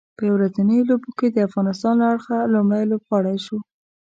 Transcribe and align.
په 0.15 0.21
یو 0.27 0.35
ورځنیو 0.37 0.87
لوبو 0.89 1.09
کې 1.17 1.27
د 1.29 1.37
افغانستان 1.47 1.93
له 1.99 2.05
اړخه 2.13 2.37
لومړی 2.53 2.83
لوبغاړی 2.91 3.37
شو 3.45 3.57